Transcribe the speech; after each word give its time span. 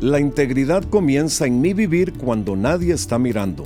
La 0.00 0.20
integridad 0.20 0.84
comienza 0.84 1.44
en 1.44 1.60
mi 1.60 1.74
vivir 1.74 2.12
cuando 2.12 2.54
nadie 2.54 2.94
está 2.94 3.18
mirando. 3.18 3.64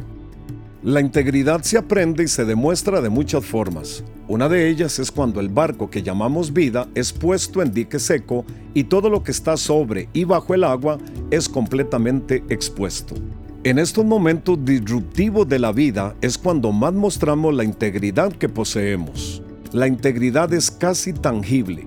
La 0.83 1.03
integridad 1.03 1.61
se 1.63 1.77
aprende 1.77 2.25
y 2.25 2.29
se 2.29 2.47
demuestra 2.47 3.03
de 3.03 3.11
muchas 3.11 3.45
formas. 3.45 4.03
Una 4.29 4.49
de 4.49 4.71
ellas 4.71 4.99
es 4.99 5.13
cuando 5.13 5.41
el 5.41 5.51
barco 5.51 5.91
que 5.91 6.03
llamamos 6.03 6.55
vida 6.55 6.89
es 6.95 7.13
puesto 7.13 7.61
en 7.61 7.75
dique 7.75 7.99
seco 7.99 8.47
y 8.73 8.85
todo 8.85 9.11
lo 9.11 9.23
que 9.23 9.31
está 9.31 9.59
sobre 9.59 10.09
y 10.15 10.25
bajo 10.25 10.55
el 10.55 10.65
agua 10.65 10.97
es 11.31 11.51
completamente 11.51 12.43
expuesto. 12.49 13.15
En 13.63 13.79
estos 13.79 14.07
momentos 14.07 14.65
disruptivos 14.65 15.47
de 15.47 15.59
la 15.59 15.71
vida 15.71 16.15
es 16.23 16.39
cuando 16.39 16.73
más 16.73 16.95
mostramos 16.95 17.55
la 17.55 17.65
integridad 17.65 18.33
que 18.33 18.49
poseemos. 18.49 19.43
La 19.73 19.87
integridad 19.87 20.51
es 20.55 20.71
casi 20.71 21.13
tangible. 21.13 21.87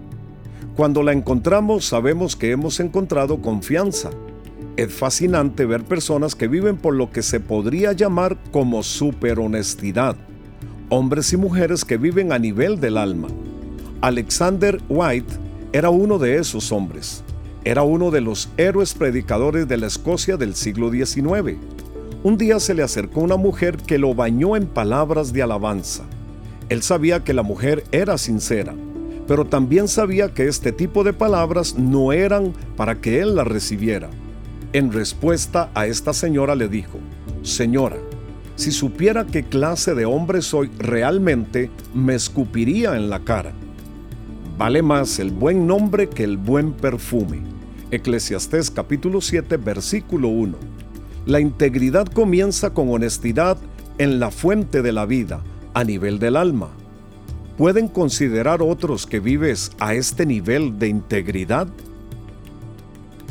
Cuando 0.75 1.01
la 1.01 1.13
encontramos 1.13 1.85
sabemos 1.85 2.35
que 2.35 2.51
hemos 2.51 2.79
encontrado 2.79 3.41
confianza, 3.41 4.11
es 4.77 4.93
fascinante 4.93 5.65
ver 5.65 5.85
personas 5.85 6.35
que 6.35 6.47
viven 6.47 6.75
por 6.77 6.93
lo 6.95 7.09
que 7.09 7.21
se 7.21 7.39
podría 7.39 7.93
llamar 7.93 8.37
como 8.51 8.83
superhonestidad. 8.83 10.17
Hombres 10.89 11.31
y 11.31 11.37
mujeres 11.37 11.85
que 11.85 11.97
viven 11.97 12.33
a 12.33 12.39
nivel 12.39 12.79
del 12.79 12.97
alma. 12.97 13.29
Alexander 14.01 14.81
White 14.89 15.33
era 15.71 15.89
uno 15.89 16.19
de 16.19 16.37
esos 16.37 16.71
hombres. 16.71 17.23
Era 17.63 17.83
uno 17.83 18.11
de 18.11 18.21
los 18.21 18.49
héroes 18.57 18.93
predicadores 18.93 19.67
de 19.67 19.77
la 19.77 19.87
Escocia 19.87 20.37
del 20.37 20.55
siglo 20.55 20.91
XIX. 20.91 21.57
Un 22.23 22.37
día 22.37 22.59
se 22.59 22.73
le 22.73 22.83
acercó 22.83 23.21
una 23.21 23.37
mujer 23.37 23.77
que 23.77 23.97
lo 23.97 24.13
bañó 24.13 24.55
en 24.55 24.67
palabras 24.67 25.31
de 25.31 25.41
alabanza. 25.41 26.03
Él 26.69 26.83
sabía 26.83 27.23
que 27.23 27.33
la 27.33 27.43
mujer 27.43 27.83
era 27.91 28.17
sincera, 28.17 28.75
pero 29.27 29.45
también 29.45 29.87
sabía 29.87 30.33
que 30.33 30.47
este 30.47 30.71
tipo 30.71 31.03
de 31.03 31.13
palabras 31.13 31.77
no 31.77 32.11
eran 32.11 32.53
para 32.75 32.99
que 32.99 33.21
él 33.21 33.35
las 33.35 33.47
recibiera. 33.47 34.09
En 34.75 34.91
respuesta 34.91 35.71
a 35.73 35.87
esta 35.87 36.11
señora 36.11 36.53
le 36.53 36.67
dijo, 36.67 36.99
Señora, 37.43 37.95
si 38.57 38.73
supiera 38.73 39.25
qué 39.25 39.45
clase 39.45 39.95
de 39.95 40.03
hombre 40.03 40.41
soy 40.41 40.69
realmente, 40.77 41.71
me 41.93 42.13
escupiría 42.13 42.97
en 42.97 43.09
la 43.09 43.21
cara. 43.21 43.53
Vale 44.57 44.81
más 44.81 45.17
el 45.19 45.31
buen 45.31 45.65
nombre 45.65 46.09
que 46.09 46.25
el 46.25 46.35
buen 46.35 46.73
perfume. 46.73 47.39
Eclesiastés 47.89 48.69
capítulo 48.69 49.21
7 49.21 49.55
versículo 49.55 50.27
1. 50.27 50.57
La 51.25 51.39
integridad 51.39 52.07
comienza 52.07 52.71
con 52.71 52.91
honestidad 52.91 53.57
en 53.97 54.19
la 54.19 54.29
fuente 54.29 54.81
de 54.81 54.91
la 54.91 55.05
vida, 55.05 55.41
a 55.73 55.85
nivel 55.85 56.19
del 56.19 56.35
alma. 56.35 56.67
¿Pueden 57.57 57.87
considerar 57.87 58.61
otros 58.61 59.07
que 59.07 59.21
vives 59.21 59.71
a 59.79 59.93
este 59.93 60.25
nivel 60.25 60.77
de 60.77 60.89
integridad? 60.89 61.69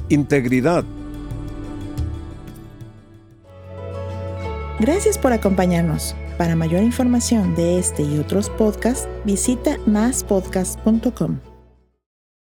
Integridad 0.08 0.86
Gracias 4.80 5.18
por 5.18 5.32
acompañarnos. 5.32 6.14
Para 6.36 6.56
mayor 6.56 6.82
información 6.82 7.54
de 7.54 7.78
este 7.78 8.02
y 8.02 8.18
otros 8.18 8.50
podcasts, 8.50 9.08
visita 9.24 9.78
maspodcast.com. 9.86 11.53